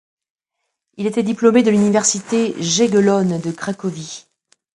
[0.97, 4.25] Il était diplômé de l'Université jagellonne de Cracovie.